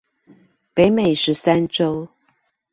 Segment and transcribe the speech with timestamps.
[0.73, 2.07] 北美十三州